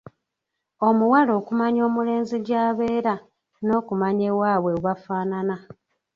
[0.87, 3.13] Omuwala okumanya omulenzi gy’abeera
[3.65, 5.55] n’okumanya ewaabwe bwe w'afaanana.